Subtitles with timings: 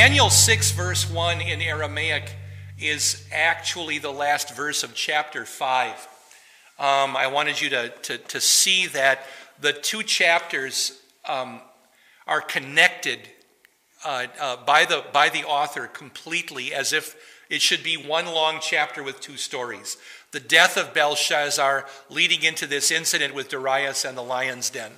[0.00, 2.34] Daniel 6, verse 1 in Aramaic
[2.78, 5.90] is actually the last verse of chapter 5.
[6.78, 9.26] Um, I wanted you to, to, to, see that
[9.60, 11.60] the two chapters um,
[12.26, 13.18] are connected
[14.02, 17.14] uh, uh, by, the, by the author completely as if
[17.50, 19.98] it should be one long chapter with two stories.
[20.30, 24.92] The death of Belshazzar leading into this incident with Darius and the lion's den.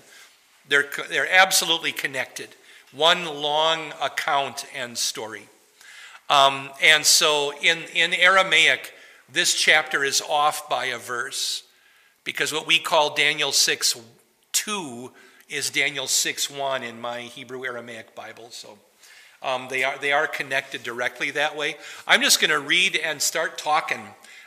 [0.69, 2.51] They're, they're absolutely connected.
[2.93, 5.49] One long account and story.
[6.29, 8.93] Um, and so in, in Aramaic,
[9.33, 11.63] this chapter is off by a verse
[12.25, 13.99] because what we call Daniel 6
[14.53, 15.13] 2
[15.49, 18.49] is Daniel 6 1 in my Hebrew Aramaic Bible.
[18.51, 18.79] So
[19.43, 21.77] um, they, are, they are connected directly that way.
[22.07, 24.01] I'm just going to read and start talking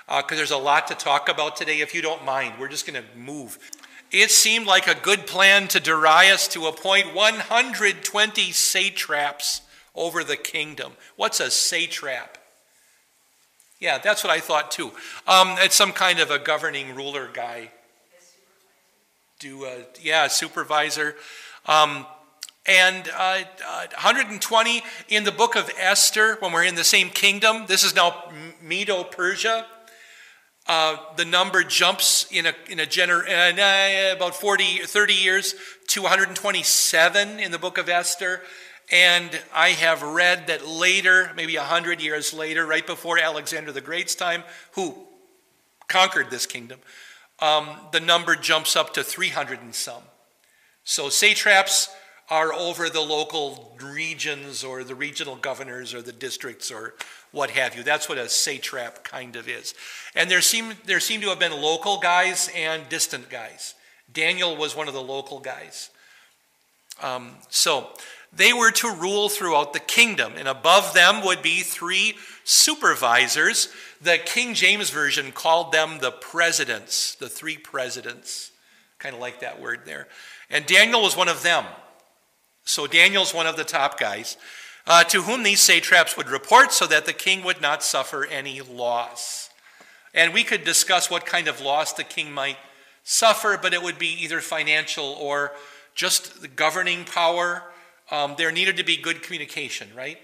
[0.07, 1.81] because uh, there's a lot to talk about today.
[1.81, 3.57] If you don't mind, we're just going to move.
[4.11, 9.61] It seemed like a good plan to Darius to appoint 120 satraps
[9.93, 10.93] over the kingdom.
[11.15, 12.37] What's a satrap?
[13.79, 14.91] Yeah, that's what I thought too.
[15.27, 17.71] Um, it's some kind of a governing ruler guy.
[19.39, 21.15] Do a, yeah, supervisor.
[21.65, 22.05] Um,
[22.65, 27.65] and uh, uh, 120 in the book of Esther, when we're in the same kingdom.
[27.67, 28.31] This is now
[28.61, 29.65] Medo Persia.
[30.67, 35.53] Uh, the number jumps in a, in a gener- uh, about 40, 30 years
[35.87, 38.41] to 127 in the book of Esther.
[38.91, 44.15] And I have read that later, maybe 100 years later, right before Alexander the Great's
[44.15, 44.95] time, who
[45.87, 46.79] conquered this kingdom,
[47.39, 50.01] um, the number jumps up to 300 and some.
[50.83, 51.89] So satraps
[52.29, 56.95] are over the local regions or the regional governors or the districts or
[57.31, 57.83] what have you.
[57.83, 59.75] That's what a satrap kind of is.
[60.15, 63.75] And there seem, there seem to have been local guys and distant guys.
[64.11, 65.89] Daniel was one of the local guys.
[67.01, 67.89] Um, so
[68.33, 73.69] they were to rule throughout the kingdom, and above them would be three supervisors.
[74.01, 78.51] The King James Version called them the presidents, the three presidents.
[78.99, 80.07] Kind of like that word there.
[80.49, 81.65] And Daniel was one of them.
[82.65, 84.37] So Daniel's one of the top guys
[84.87, 88.61] uh, to whom these satraps would report so that the king would not suffer any
[88.61, 89.49] loss.
[90.13, 92.57] And we could discuss what kind of loss the king might
[93.03, 95.53] suffer, but it would be either financial or
[95.93, 97.63] just the governing power.
[98.11, 100.17] Um, there needed to be good communication, right?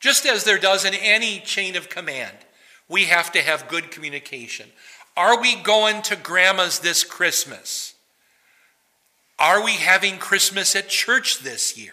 [0.00, 2.36] Just as there does in any chain of command,
[2.88, 4.68] we have to have good communication.
[5.16, 7.94] Are we going to grandma's this Christmas?
[9.38, 11.92] Are we having Christmas at church this year?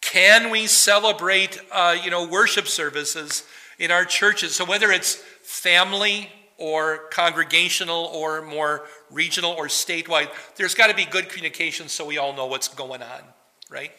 [0.00, 3.44] Can we celebrate, uh, you know, worship services
[3.78, 4.54] in our churches?
[4.54, 6.28] So whether it's family
[6.58, 12.18] or congregational or more regional or statewide, there's got to be good communication so we
[12.18, 13.22] all know what's going on,
[13.70, 13.92] right?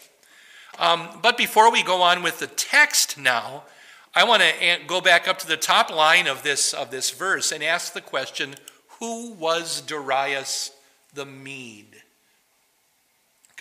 [0.78, 3.64] Um, but before we go on with the text now,
[4.14, 7.52] I want to go back up to the top line of this, of this verse
[7.52, 8.56] and ask the question
[9.00, 10.72] who was Darius
[11.14, 12.04] the Mede?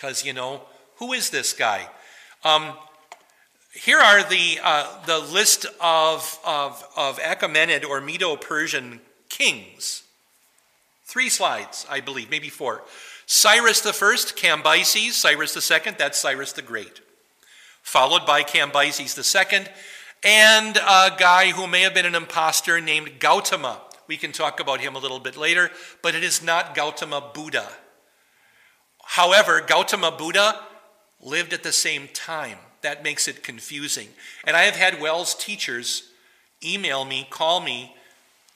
[0.05, 0.61] Because, you know,
[0.97, 1.89] who is this guy?
[2.45, 2.75] Um,
[3.73, 9.01] here are the, uh, the list of, of, of Achaemenid or Medo Persian
[9.31, 10.03] kings.
[11.07, 12.83] Three slides, I believe, maybe four.
[13.25, 17.01] Cyrus the first, Cambyses, Cyrus the second, that's Cyrus the Great.
[17.83, 19.71] Followed by Cambyses the second,
[20.23, 23.81] and a guy who may have been an impostor named Gautama.
[24.07, 25.71] We can talk about him a little bit later,
[26.03, 27.67] but it is not Gautama Buddha.
[29.15, 30.59] However, Gautama Buddha
[31.21, 32.59] lived at the same time.
[32.81, 34.09] That makes it confusing.
[34.45, 36.09] And I have had WELS teachers
[36.65, 37.95] email me, call me,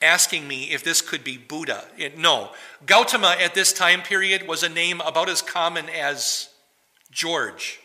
[0.02, 1.84] asking me if this could be Buddha.
[1.96, 2.50] It, no.
[2.86, 6.48] Gautama at this time period was a name about as common as
[7.12, 7.78] George.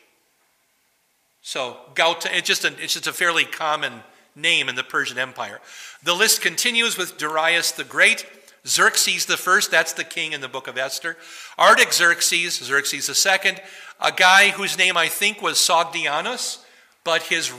[1.44, 4.02] So Gautama, it's just, a, it's just a fairly common
[4.36, 5.62] name in the Persian Empire.
[6.02, 8.26] The list continues with Darius the Great,
[8.66, 11.18] Xerxes the first, that's the king in the book of Esther.
[11.60, 13.62] Artaxerxes, Xerxes the second,
[14.00, 16.64] a guy whose name I think was Sogdianus,
[17.04, 17.52] but his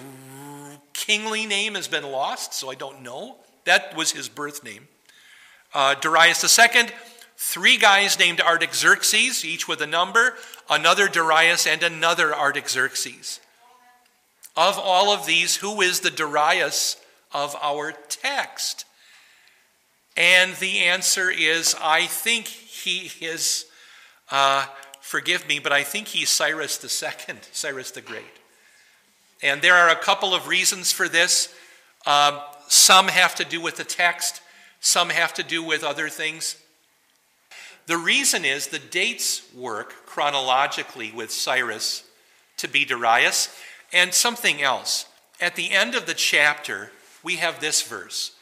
[0.94, 3.36] kingly name has been lost, so I don't know.
[3.64, 4.88] That was his birth name.
[5.74, 6.86] Uh, Darius II,
[7.36, 10.34] three guys named Artaxerxes, each with a number,
[10.70, 13.40] another Darius, and another Artaxerxes.
[14.56, 16.96] Of all of these, who is the Darius
[17.32, 18.84] of our text?
[20.16, 23.66] And the answer is I think he is,
[24.30, 24.66] uh,
[25.00, 28.24] forgive me, but I think he's Cyrus the Second, Cyrus the Great.
[29.42, 31.54] And there are a couple of reasons for this.
[32.06, 32.38] Um,
[32.68, 34.40] some have to do with the text,
[34.80, 36.56] some have to do with other things.
[37.86, 42.04] The reason is the dates work chronologically with Cyrus
[42.58, 43.54] to be Darius,
[43.92, 45.06] and something else.
[45.40, 48.33] at the end of the chapter, we have this verse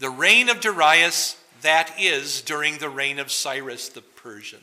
[0.00, 4.60] The reign of Darius, that is during the reign of Cyrus the Persian.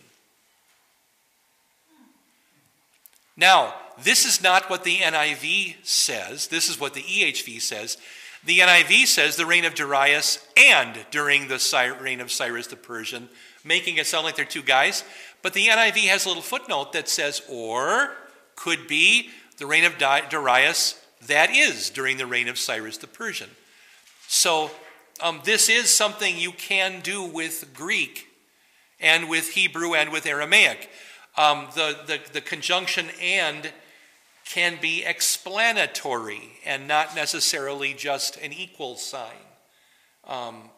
[3.37, 6.47] Now, this is not what the NIV says.
[6.47, 7.97] This is what the EHV says.
[8.43, 13.29] The NIV says the reign of Darius and during the reign of Cyrus the Persian,
[13.63, 15.03] making it sound like they're two guys.
[15.43, 18.15] But the NIV has a little footnote that says, or
[18.55, 23.49] could be the reign of Darius, that is during the reign of Cyrus the Persian.
[24.27, 24.71] So
[25.21, 28.27] um, this is something you can do with Greek
[28.99, 30.89] and with Hebrew and with Aramaic.
[31.37, 33.71] Um, the, the, the conjunction and
[34.45, 39.31] can be explanatory and not necessarily just an equal sign.
[40.25, 40.69] Um,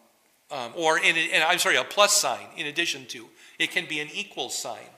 [0.52, 3.28] um, or, in, in, I'm sorry, a plus sign in addition to.
[3.60, 4.90] It can be an equal sign.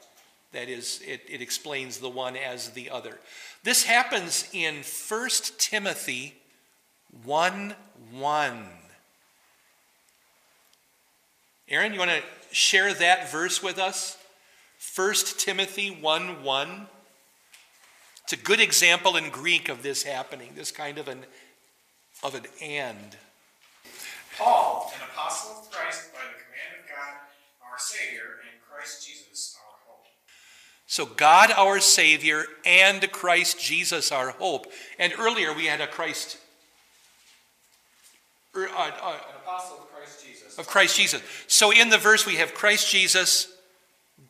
[0.53, 3.19] That is, it, it explains the one as the other.
[3.63, 6.35] This happens in 1 Timothy
[7.23, 7.75] 1
[8.11, 8.65] 1.
[11.71, 12.21] Aaron, you want to
[12.53, 14.17] share that verse with us?
[14.93, 16.87] 1 Timothy 1 1.
[18.25, 21.19] It's a good example in Greek of this happening, this kind of an,
[22.23, 23.15] of an and.
[24.37, 27.13] Paul, an apostle of Christ by the command of God,
[27.71, 30.05] our Savior, and Christ Jesus, our hope.
[30.87, 34.67] So, God, our Savior, and Christ Jesus, our hope.
[34.99, 36.37] And earlier we had a Christ.
[38.57, 39.87] Er, uh, uh, an apostle
[40.57, 41.21] of Christ Jesus.
[41.47, 43.51] So, in the verse we have Christ Jesus,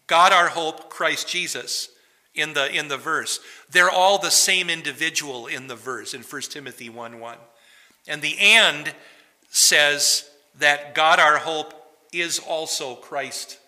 [0.07, 1.89] God our hope, Christ Jesus
[2.33, 3.39] in the, in the verse.
[3.69, 7.37] They're all the same individual in the verse in 1 Timothy 1 1.
[8.07, 8.93] And the and
[9.49, 10.29] says
[10.59, 11.73] that God our hope
[12.11, 13.59] is also Christ.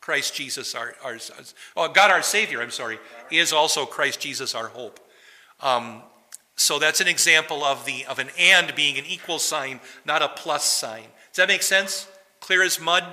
[0.00, 1.16] Christ Jesus, our, our
[1.76, 2.98] oh, God our Savior, I'm sorry,
[3.30, 4.98] is also Christ Jesus, our hope.
[5.60, 6.02] Um,
[6.56, 10.28] so that's an example of, the, of an and being an equal sign, not a
[10.28, 11.04] plus sign.
[11.30, 12.08] Does that make sense?
[12.40, 13.04] Clear as mud?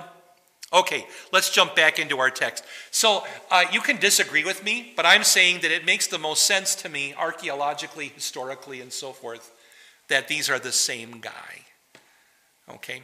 [0.72, 2.64] Okay, let's jump back into our text.
[2.92, 6.46] So uh, you can disagree with me, but I'm saying that it makes the most
[6.46, 9.52] sense to me, archaeologically, historically, and so forth,
[10.08, 11.64] that these are the same guy.
[12.68, 13.02] Okay?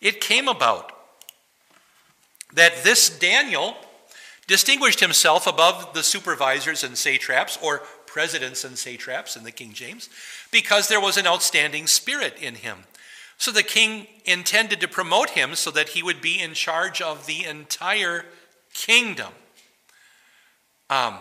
[0.00, 0.92] It came about
[2.54, 3.76] that this Daniel
[4.48, 10.08] distinguished himself above the supervisors and satraps, or presidents and satraps in the King James,
[10.50, 12.78] because there was an outstanding spirit in him.
[13.38, 17.24] So the king intended to promote him so that he would be in charge of
[17.24, 18.26] the entire
[18.74, 19.32] kingdom.
[20.90, 21.16] Um,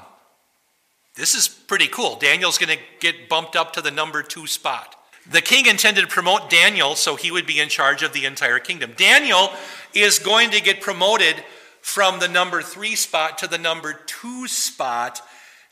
[1.15, 2.17] this is pretty cool.
[2.17, 4.95] Daniel's going to get bumped up to the number two spot.
[5.31, 8.59] The king intended to promote Daniel so he would be in charge of the entire
[8.59, 8.93] kingdom.
[8.97, 9.51] Daniel
[9.93, 11.43] is going to get promoted
[11.81, 15.21] from the number three spot to the number two spot.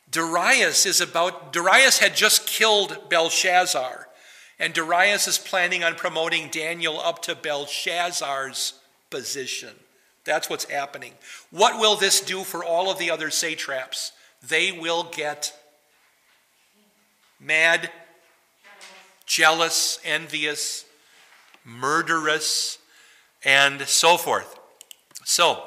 [0.10, 4.08] Darius is about, Darius had just killed Belshazzar.
[4.60, 8.74] And Darius is planning on promoting Daniel up to Belshazzar's
[9.10, 9.76] position.
[10.24, 11.14] That's what's happening.
[11.52, 14.12] What will this do for all of the other satraps?
[14.46, 15.54] They will get
[17.40, 17.92] mad,
[19.26, 20.86] jealous, envious,
[21.64, 22.80] murderous,
[23.44, 24.60] and so forth.
[25.24, 25.67] So,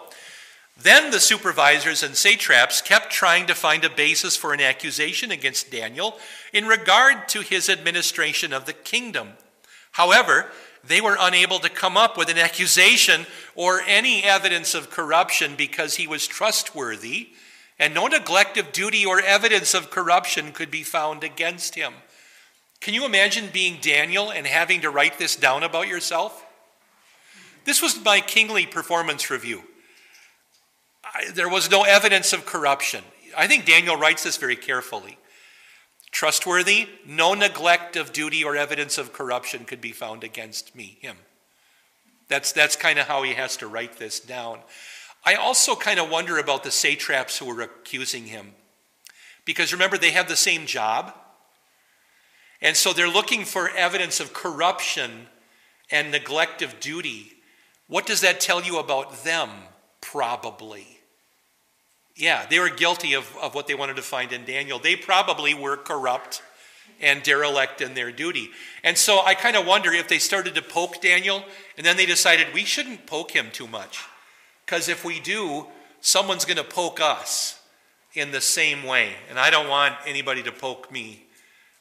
[0.82, 5.71] then the supervisors and satraps kept trying to find a basis for an accusation against
[5.71, 6.19] Daniel
[6.52, 9.31] in regard to his administration of the kingdom.
[9.93, 10.50] However,
[10.83, 15.97] they were unable to come up with an accusation or any evidence of corruption because
[15.97, 17.31] he was trustworthy,
[17.78, 21.93] and no neglect of duty or evidence of corruption could be found against him.
[22.81, 26.47] Can you imagine being Daniel and having to write this down about yourself?
[27.64, 29.64] This was my kingly performance review
[31.35, 33.05] there was no evidence of corruption.
[33.37, 35.19] I think Daniel writes this very carefully.
[36.11, 41.17] Trustworthy, no neglect of duty or evidence of corruption could be found against me, him.
[42.29, 44.61] That's, that's kind of how he has to write this down.
[45.25, 48.55] I also kind of wonder about the satraps who were accusing him.
[49.45, 51.15] Because remember, they have the same job.
[52.62, 55.27] And so they're looking for evidence of corruption
[55.91, 57.33] and neglect of duty.
[57.89, 59.50] What does that tell you about them?
[60.00, 61.00] Probably.
[62.21, 64.79] Yeah, they were guilty of, of what they wanted to find in Daniel.
[64.79, 66.43] They probably were corrupt
[67.00, 68.50] and derelict in their duty.
[68.85, 71.43] And so I kind of wonder if they started to poke Daniel
[71.79, 74.05] and then they decided we shouldn't poke him too much.
[74.67, 75.67] Because if we do,
[76.03, 77.59] someone's going to poke us
[78.12, 79.12] in the same way.
[79.31, 81.25] And I don't want anybody to poke me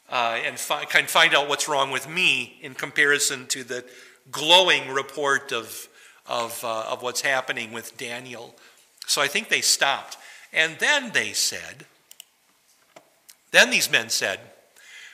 [0.10, 3.84] uh, and fi- kind of find out what's wrong with me in comparison to the
[4.32, 5.90] glowing report of,
[6.26, 8.56] of, uh, of what's happening with Daniel.
[9.06, 10.16] So I think they stopped.
[10.52, 11.86] And then they said,
[13.52, 14.40] then these men said,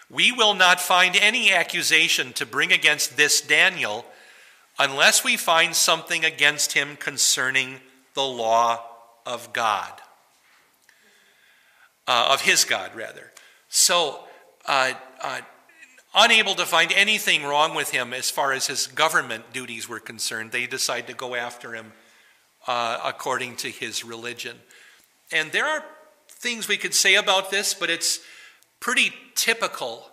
[0.10, 4.06] We will not find any accusation to bring against this Daniel
[4.78, 7.80] unless we find something against him concerning
[8.14, 8.84] the law
[9.26, 9.92] of God.
[12.08, 13.32] Uh, of his God, rather.
[13.70, 14.20] So,
[14.68, 15.42] uh, uh,
[16.14, 20.52] unable to find anything wrong with him as far as his government duties were concerned,
[20.52, 21.94] they decide to go after him
[22.68, 24.58] uh, according to his religion.
[25.32, 25.84] And there are
[26.30, 28.20] things we could say about this, but it's
[28.80, 30.10] pretty typical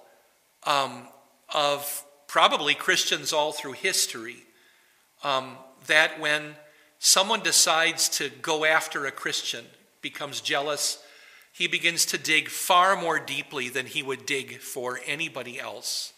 [0.64, 1.08] um,
[1.54, 4.36] of probably Christians all through history
[5.22, 6.56] um, that when
[6.98, 9.64] someone decides to go after a Christian,
[10.00, 10.98] becomes jealous,
[11.52, 16.12] he begins to dig far more deeply than he would dig for anybody else.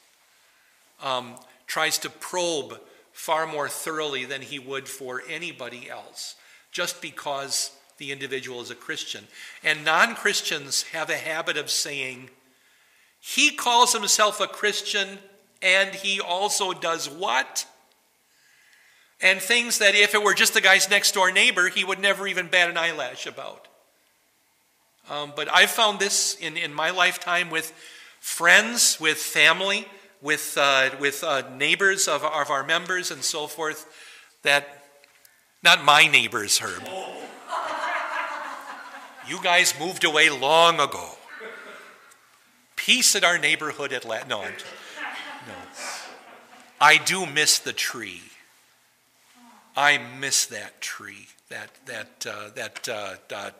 [1.03, 1.35] Um,
[1.67, 2.81] tries to probe
[3.13, 6.37] far more thoroughly than he would for anybody else,
[6.73, 9.27] just because the individual is a Christian.
[9.63, 12.31] And non Christians have a habit of saying,
[13.21, 15.19] he calls himself a Christian
[15.63, 17.67] and he also does what?
[19.21, 22.27] And things that if it were just the guy's next door neighbor, he would never
[22.27, 23.67] even bat an eyelash about.
[25.09, 27.73] Um, but I've found this in, in my lifetime with
[28.21, 29.87] friends, with family,
[30.21, 33.87] with, uh, with uh, neighbors of, of our members and so forth,
[34.43, 34.85] that,
[35.63, 36.83] not my neighbors, Herb.
[39.29, 41.11] You guys moved away long ago.
[42.77, 44.29] Peace in our neighborhood at last.
[44.29, 44.53] No, I'm,
[45.47, 45.55] no.
[46.81, 48.21] I do miss the tree.
[49.77, 53.51] I miss that tree, that that uh, that uh, uh,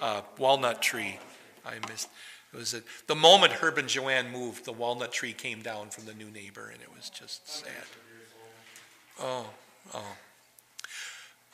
[0.00, 1.18] uh, walnut tree.
[1.64, 2.08] I missed.
[2.52, 6.04] It was a, the moment Herb and Joanne moved, the walnut tree came down from
[6.04, 7.86] the new neighbor, and it was just sad.
[9.20, 9.46] Oh,
[9.94, 10.16] oh.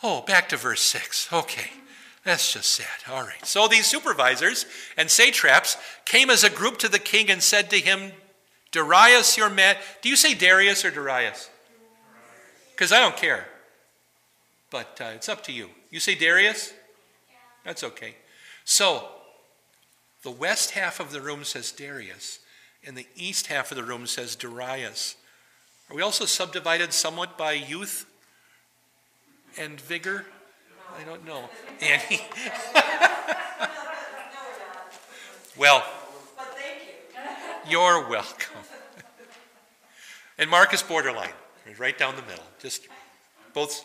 [0.02, 1.32] Oh, back to verse 6.
[1.32, 1.70] Okay,
[2.28, 2.86] that's just sad.
[3.10, 3.44] All right.
[3.44, 4.66] So these supervisors
[4.96, 8.12] and satraps came as a group to the king and said to him,
[8.70, 9.76] Darius, your man.
[10.02, 11.48] Do you say Darius or Darius?
[12.70, 13.46] Because I don't care.
[14.70, 15.70] But uh, it's up to you.
[15.90, 16.72] You say Darius?
[17.64, 18.14] That's okay.
[18.64, 19.08] So,
[20.22, 22.40] the west half of the room says Darius,
[22.84, 25.16] and the east half of the room says Darius.
[25.88, 28.04] Are we also subdivided somewhat by youth
[29.56, 30.26] and vigor?
[30.96, 31.48] I don't know.
[31.80, 32.20] Annie?
[35.56, 35.84] well,
[37.68, 38.62] you're welcome.
[40.38, 41.32] And Marcus borderline,
[41.78, 42.88] right down the middle, just
[43.52, 43.84] both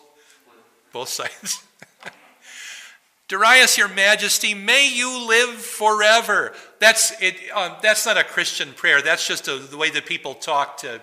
[0.94, 1.64] both sides.
[3.28, 6.54] Darius, your majesty, may you live forever.
[6.80, 9.02] That's, it, um, that's not a Christian prayer.
[9.02, 11.02] That's just a, the way that people talk to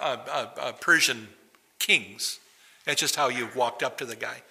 [0.00, 1.28] uh, uh, uh, Persian
[1.78, 2.40] kings.
[2.86, 4.42] That's just how you walked up to the guy.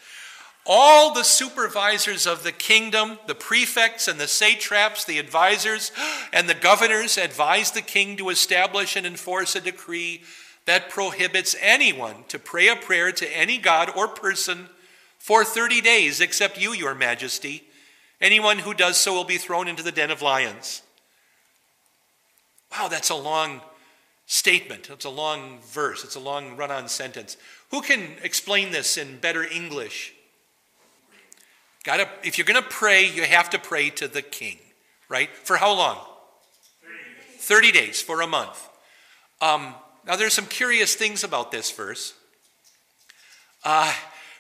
[0.66, 5.92] All the supervisors of the kingdom, the prefects and the satraps, the advisors
[6.34, 10.24] and the governors advised the king to establish and enforce a decree
[10.66, 14.68] that prohibits anyone to pray a prayer to any god or person
[15.20, 17.64] for 30 days, except you, your majesty.
[18.20, 20.82] Anyone who does so will be thrown into the den of lions.
[22.72, 23.62] Wow, that's a long
[24.26, 24.90] statement.
[24.90, 26.04] It's a long verse.
[26.04, 27.38] It's a long run on sentence.
[27.70, 30.15] Who can explain this in better English?
[31.86, 34.58] Gotta, if you're going to pray, you have to pray to the king,
[35.08, 35.30] right?
[35.30, 35.98] For how long?
[36.84, 38.68] 30 days, 30 days for a month.
[39.40, 39.76] Um,
[40.06, 42.14] now, there's some curious things about this verse.
[43.64, 43.94] Uh,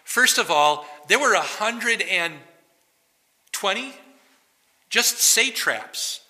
[0.05, 3.93] First of all, there were 120
[4.89, 6.21] just satraps.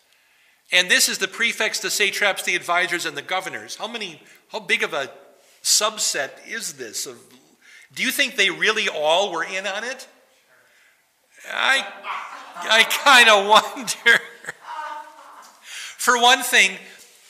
[0.72, 3.76] And this is the prefects, the satraps, the advisors, and the governors.
[3.76, 5.12] How many, how big of a
[5.62, 7.06] subset is this?
[7.06, 7.20] Of,
[7.94, 10.08] do you think they really all were in on it?
[11.52, 11.86] I,
[12.56, 14.22] I kind of wonder.
[15.98, 16.78] For one thing,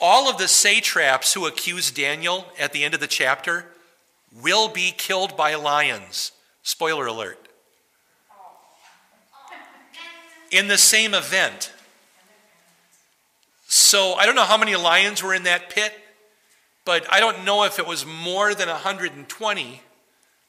[0.01, 3.65] all of the satraps who accuse Daniel at the end of the chapter
[4.41, 6.31] will be killed by lions.
[6.63, 7.47] Spoiler alert.
[10.51, 11.71] In the same event.
[13.67, 15.93] So I don't know how many lions were in that pit,
[16.85, 19.81] but I don't know if it was more than 120.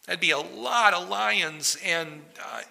[0.06, 1.76] That'd be a lot of lions.
[1.84, 2.62] And, uh,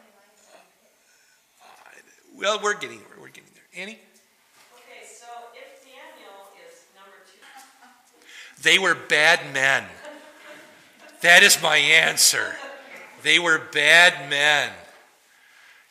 [2.37, 3.17] well, we're getting there.
[3.19, 3.81] We're getting there.
[3.83, 3.99] Annie?
[4.73, 8.61] Okay, so if Daniel is number two.
[8.61, 9.83] They were bad men.
[11.21, 12.55] That is my answer.
[13.23, 14.71] They were bad men.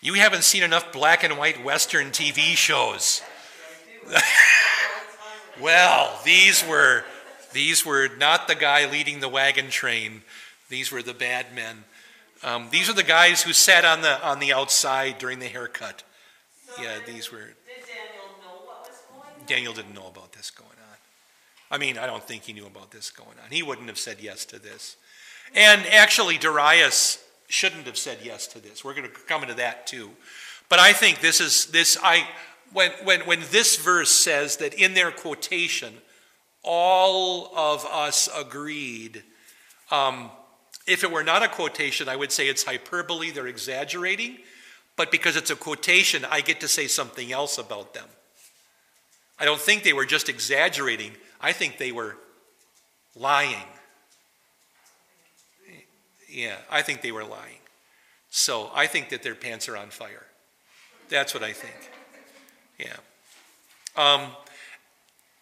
[0.01, 3.23] You haven't seen enough black and white Western TV shows.
[5.61, 7.05] well, these were
[7.53, 10.23] these were not the guy leading the wagon train.
[10.69, 11.85] These were the bad men.
[12.43, 16.03] Um, these are the guys who sat on the on the outside during the haircut.
[16.81, 17.39] Yeah, these were.
[17.39, 19.47] Did Daniel know what was going on?
[19.47, 20.97] Daniel didn't know about this going on.
[21.71, 23.51] I mean, I don't think he knew about this going on.
[23.51, 24.97] He wouldn't have said yes to this.
[25.55, 28.85] And actually, Darius shouldn't have said yes to this.
[28.85, 30.11] We're going to come into that too.
[30.69, 32.27] But I think this is this I
[32.73, 35.95] when when when this verse says that in their quotation,
[36.63, 39.23] all of us agreed.
[39.91, 40.31] Um,
[40.87, 44.39] if it were not a quotation, I would say it's hyperbole, they're exaggerating.
[44.97, 48.07] But because it's a quotation, I get to say something else about them.
[49.39, 52.17] I don't think they were just exaggerating, I think they were
[53.17, 53.67] lying.
[56.31, 57.59] Yeah, I think they were lying.
[58.31, 60.27] So I think that their pants are on fire.
[61.09, 61.91] That's what I think.
[62.79, 62.97] Yeah.
[63.97, 64.31] Um,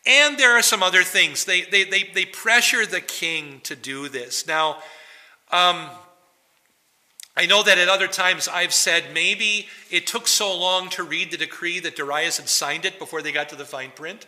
[0.04, 1.44] and there are some other things.
[1.44, 4.46] They, they, they, they pressure the king to do this.
[4.46, 4.78] Now,
[5.50, 5.88] um,
[7.36, 11.30] I know that at other times I've said maybe it took so long to read
[11.30, 14.26] the decree that Darius had signed it before they got to the fine print.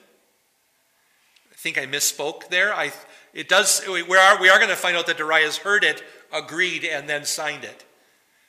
[1.52, 2.72] I think I misspoke there.
[2.72, 2.92] I,
[3.34, 6.84] it does, we are, we are going to find out that Darius heard it, agreed,
[6.84, 7.84] and then signed it.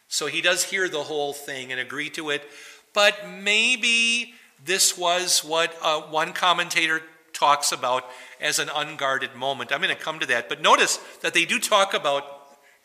[0.07, 2.47] So he does hear the whole thing and agree to it.
[2.93, 7.01] But maybe this was what uh, one commentator
[7.33, 8.05] talks about
[8.39, 9.73] as an unguarded moment.
[9.73, 10.47] I'm going to come to that.
[10.47, 12.34] But notice that they do talk about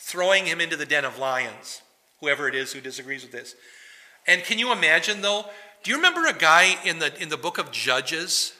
[0.01, 1.83] throwing him into the den of lions,
[2.21, 3.55] whoever it is who disagrees with this.
[4.27, 5.45] And can you imagine, though?
[5.83, 8.53] Do you remember a guy in the, in the book of Judges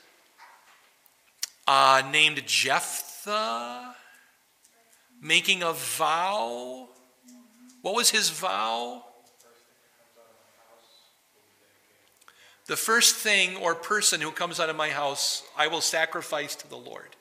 [1.67, 3.95] uh, named Jephthah
[5.21, 6.89] making a vow?
[7.83, 9.05] What was his vow?
[12.67, 16.69] The first thing or person who comes out of my house, I will sacrifice to
[16.69, 17.17] the Lord.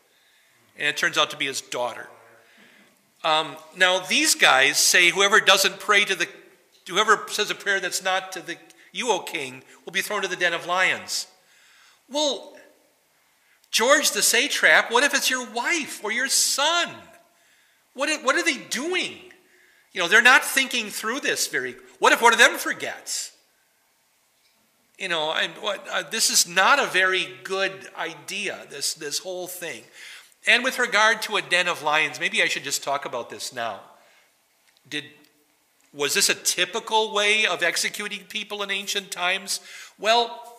[0.77, 2.07] And it turns out to be his daughter.
[3.23, 6.27] Um, now, these guys say whoever doesn't pray to the,
[6.87, 8.57] whoever says a prayer that's not to the,
[8.91, 11.27] you, O king, will be thrown to the den of lions.
[12.09, 12.53] Well,
[13.71, 16.89] George the satrap, what if it's your wife or your son?
[17.93, 19.17] What, what are they doing?
[19.91, 21.75] You know, they're not thinking through this very.
[21.99, 23.31] What if one of them forgets?
[24.97, 28.67] You know, what, uh, this is not a very good idea.
[28.69, 29.83] This this whole thing.
[30.47, 33.53] And with regard to a den of lions, maybe I should just talk about this
[33.53, 33.81] now.
[34.89, 35.03] Did,
[35.93, 39.59] was this a typical way of executing people in ancient times?
[39.97, 40.57] Well,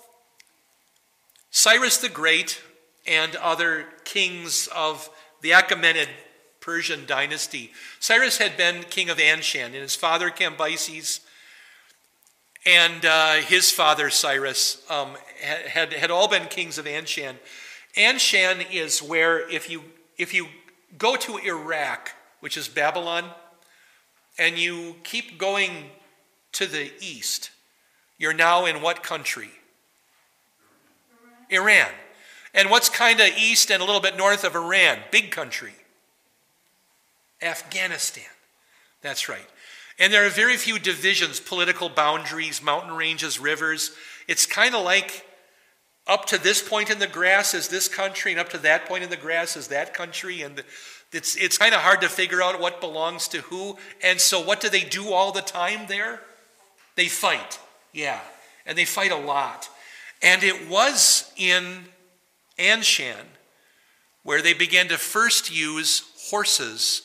[1.51, 2.61] Cyrus the Great
[3.07, 5.09] and other kings of
[5.41, 6.09] the Achaemenid
[6.61, 7.73] Persian dynasty.
[7.99, 11.21] Cyrus had been king of Anshan, and his father Cambyses
[12.67, 17.37] and uh, his father Cyrus um, had, had all been kings of Anshan.
[17.97, 19.83] Anshan is where if you
[20.17, 20.47] if you
[20.99, 23.25] go to Iraq, which is Babylon,
[24.39, 25.91] and you keep going
[26.53, 27.51] to the east,
[28.19, 29.51] you're now in what country?
[31.49, 31.63] Iran.
[31.63, 31.93] Iran.
[32.53, 34.99] And what's kind of east and a little bit north of Iran?
[35.11, 35.73] Big country.
[37.41, 38.25] Afghanistan.
[39.03, 39.47] That's right.
[39.99, 43.93] And there are very few divisions, political boundaries, mountain ranges, rivers.
[44.27, 45.25] It's kind of like
[46.07, 49.05] up to this point in the grass is this country, and up to that point
[49.05, 50.43] in the grass is that country.
[50.43, 50.63] And
[51.13, 53.77] it's, it's kind of hard to figure out what belongs to who.
[54.03, 56.21] And so, what do they do all the time there?
[56.97, 57.59] They fight.
[57.93, 58.21] Yeah.
[58.67, 59.69] And they fight a lot.
[60.23, 61.85] And it was in
[62.59, 63.25] Anshan
[64.23, 67.03] where they began to first use horses,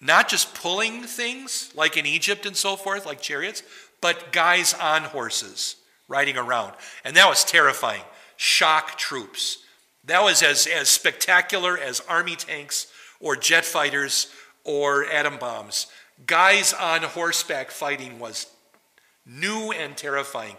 [0.00, 3.62] not just pulling things like in Egypt and so forth, like chariots,
[4.00, 5.76] but guys on horses
[6.08, 6.74] riding around.
[7.04, 8.02] And that was terrifying.
[8.36, 9.58] Shock troops.
[10.04, 12.86] That was as, as spectacular as army tanks
[13.20, 14.28] or jet fighters
[14.64, 15.86] or atom bombs.
[16.26, 18.46] Guys on horseback fighting was
[19.26, 20.56] new and terrifying.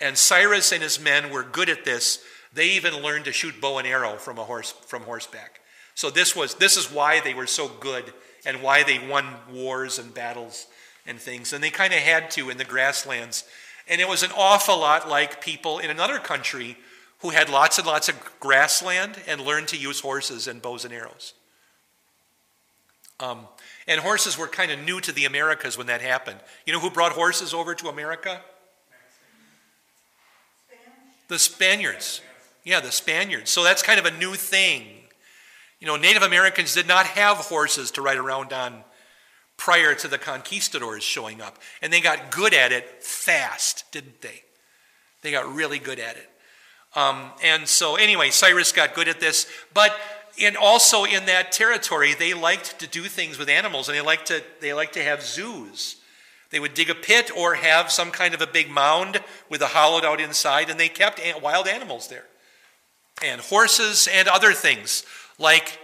[0.00, 2.22] And Cyrus and his men were good at this.
[2.52, 5.60] They even learned to shoot bow and arrow from a horse from horseback.
[5.94, 8.12] So this was this is why they were so good
[8.46, 10.66] and why they won wars and battles
[11.04, 11.52] and things.
[11.52, 13.44] And they kind of had to in the grasslands
[13.88, 16.76] and it was an awful lot like people in another country
[17.20, 20.94] who had lots and lots of grassland and learned to use horses and bows and
[20.94, 21.34] arrows.
[23.20, 23.48] Um,
[23.88, 26.38] and horses were kind of new to the Americas when that happened.
[26.66, 28.40] You know who brought horses over to America?
[31.26, 32.20] The Spaniards.
[32.64, 33.50] Yeah, the Spaniards.
[33.50, 34.84] So that's kind of a new thing.
[35.80, 38.84] You know, Native Americans did not have horses to ride around on
[39.58, 41.58] prior to the conquistadors showing up.
[41.82, 44.42] And they got good at it fast, didn't they?
[45.20, 46.30] They got really good at it.
[46.94, 49.46] Um, and so, anyway, Cyrus got good at this.
[49.74, 49.94] But
[50.40, 54.26] and also in that territory, they liked to do things with animals, and they liked
[54.28, 55.96] to they liked to have zoos.
[56.50, 59.66] They would dig a pit or have some kind of a big mound with a
[59.66, 62.24] hollowed out inside, and they kept wild animals there.
[63.22, 65.04] and horses and other things
[65.38, 65.78] like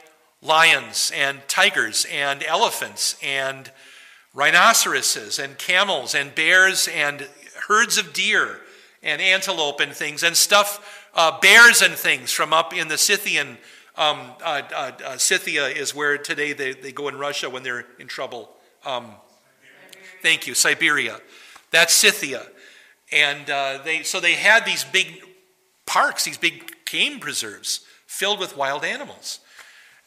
[0.44, 3.72] lions and tigers and elephants and
[4.34, 7.26] rhinoceroses and camels and bears and
[7.66, 8.60] herds of deer
[9.02, 13.58] and antelope and things and stuff, uh, bears and things from up in the Scythian.
[13.96, 17.86] Um, uh, uh, uh Scythia is where today they, they go in Russia when they're
[17.98, 18.50] in trouble.
[18.84, 19.12] Um,
[20.22, 21.20] thank you, Siberia.
[21.70, 22.46] That's Scythia.
[23.12, 25.22] And uh, they, so they had these big
[25.86, 29.40] parks, these big game preserves filled with wild animals.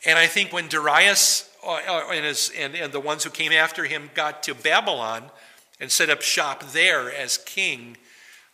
[0.05, 3.51] And I think when Darius uh, uh, and, his, and, and the ones who came
[3.51, 5.23] after him got to Babylon
[5.79, 7.97] and set up shop there as king,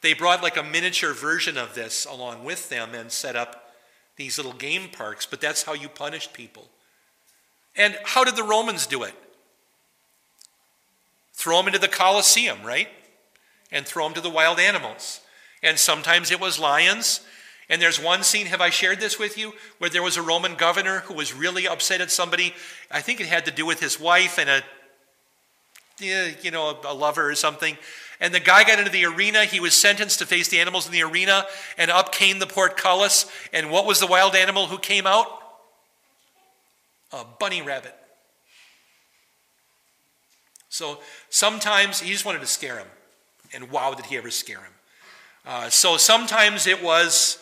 [0.02, 3.74] they brought like a miniature version of this along with them and set up
[4.16, 5.26] these little game parks.
[5.26, 6.68] But that's how you punished people.
[7.76, 9.14] And how did the Romans do it?
[11.34, 12.88] Throw them into the Colosseum, right?
[13.72, 15.22] And throw them to the wild animals.
[15.64, 17.22] And sometimes it was lions,
[17.70, 20.56] and there's one scene, have I shared this with you, where there was a Roman
[20.56, 22.54] governor who was really upset at somebody.
[22.92, 24.64] I think it had to do with his wife and a,
[26.00, 27.78] you know, a lover or something.
[28.20, 29.46] And the guy got into the arena.
[29.46, 31.46] He was sentenced to face the animals in the arena,
[31.78, 33.30] and up came the portcullis.
[33.52, 35.28] And what was the wild animal who came out?
[37.12, 37.96] A bunny rabbit.
[40.70, 41.00] So
[41.30, 42.88] sometimes he just wanted to scare him.
[43.54, 44.74] And wow, did he ever scare him.
[45.46, 47.38] Uh, so sometimes it was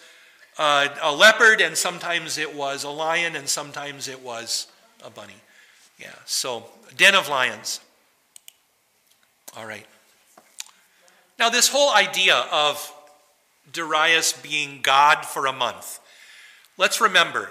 [0.58, 4.68] uh, a leopard, and sometimes it was a lion, and sometimes it was
[5.04, 5.36] a bunny.
[6.00, 6.66] Yeah, so
[6.98, 7.80] den of lions.
[9.56, 9.86] All right.
[11.38, 12.94] Now, this whole idea of
[13.72, 16.00] Darius being God for a month,
[16.78, 17.50] let's remember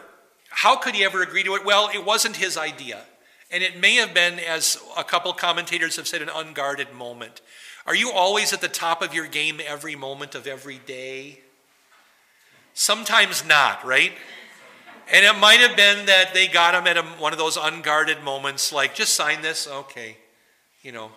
[0.50, 1.64] how could he ever agree to it?
[1.64, 3.02] Well, it wasn't his idea.
[3.50, 7.40] And it may have been, as a couple commentators have said, an unguarded moment.
[7.86, 11.40] Are you always at the top of your game every moment of every day?
[12.74, 14.12] Sometimes not, right?
[15.12, 18.22] And it might have been that they got him at a, one of those unguarded
[18.22, 19.66] moments, like, just sign this?
[19.66, 20.16] Okay.
[20.82, 21.10] You know,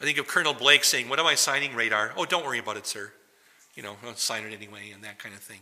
[0.00, 2.12] I think of Colonel Blake saying, What am I signing, radar?
[2.16, 3.12] Oh, don't worry about it, sir.
[3.74, 5.60] You know, I'll sign it anyway, and that kind of thing.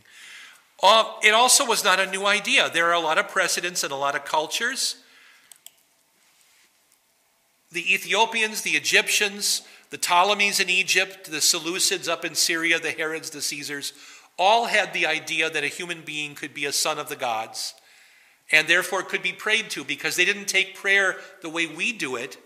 [0.83, 2.69] Uh, it also was not a new idea.
[2.73, 4.97] There are a lot of precedents in a lot of cultures.
[7.73, 13.31] The Ethiopians, the Egyptians, the Ptolemies in Egypt, the Seleucids up in Syria, the Herods,
[13.31, 13.93] the Caesars,
[14.39, 17.75] all had the idea that a human being could be a son of the gods
[18.51, 22.17] and therefore could be prayed to because they didn't take prayer the way we do
[22.17, 22.37] it,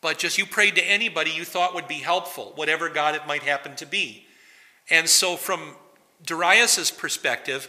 [0.00, 3.42] but just you prayed to anybody you thought would be helpful, whatever God it might
[3.42, 4.26] happen to be.
[4.88, 5.74] And so, from
[6.24, 7.68] Darius's perspective,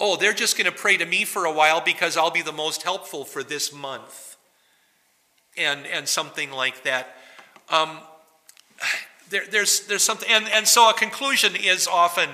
[0.00, 2.52] oh, they're just going to pray to me for a while because I'll be the
[2.52, 4.36] most helpful for this month.
[5.56, 7.16] And, and something like that.
[7.68, 7.98] Um,
[9.30, 12.30] there, there's, there's something, and, and so a conclusion is often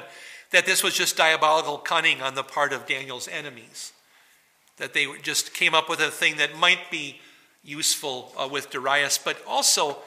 [0.51, 3.93] that this was just diabolical cunning on the part of Daniel's enemies.
[4.79, 7.21] That they just came up with a thing that might be
[7.63, 9.99] useful uh, with Darius, but also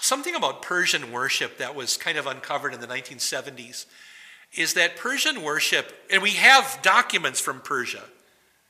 [0.00, 3.86] something about Persian worship that was kind of uncovered in the 1970s
[4.54, 8.04] is that Persian worship, and we have documents from Persia.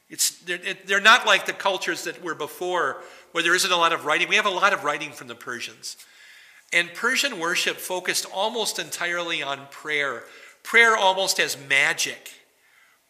[0.09, 3.93] It's, they're, they're not like the cultures that were before where there isn't a lot
[3.93, 4.29] of writing.
[4.29, 5.97] We have a lot of writing from the Persians.
[6.73, 10.25] And Persian worship focused almost entirely on prayer
[10.67, 12.33] prayer almost as magic,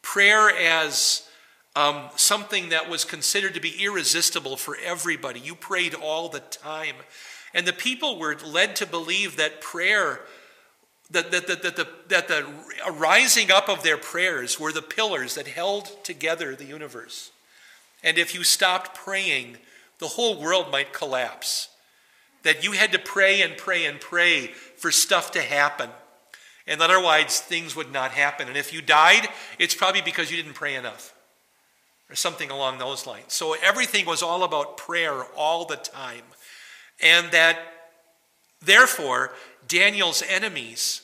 [0.03, 1.27] prayer as
[1.75, 5.41] um, something that was considered to be irresistible for everybody.
[5.41, 6.97] You prayed all the time.
[7.55, 10.21] And the people were led to believe that prayer,
[11.11, 12.47] that, that, that, that, the, that the
[12.93, 17.31] rising up of their prayers were the pillars that held together the universe.
[18.05, 19.57] And if you stopped praying,
[19.99, 21.71] the whole world might collapse.
[22.43, 25.89] That you had to pray and pray and pray for stuff to happen.
[26.67, 28.49] And otherwise, things would not happen.
[28.49, 31.15] And if you died, it's probably because you didn't pray enough
[32.11, 33.33] or something along those lines.
[33.33, 36.23] So everything was all about prayer all the time.
[37.01, 37.59] And that,
[38.61, 39.33] therefore,
[39.69, 41.03] Daniel's enemies,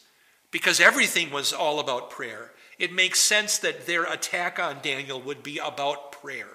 [0.50, 5.42] because everything was all about prayer, it makes sense that their attack on Daniel would
[5.42, 6.48] be about prayer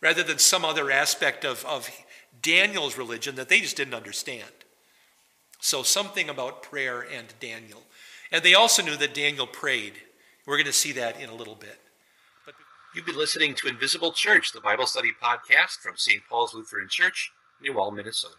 [0.00, 1.90] rather than some other aspect of, of
[2.42, 4.55] Daniel's religion that they just didn't understand.
[5.58, 7.82] So, something about prayer and Daniel.
[8.30, 9.94] And they also knew that Daniel prayed.
[10.46, 11.80] We're going to see that in a little bit.
[12.44, 12.54] But
[12.94, 16.22] you've been listening to Invisible Church, the Bible study podcast from St.
[16.28, 18.34] Paul's Lutheran Church, New Minnesota.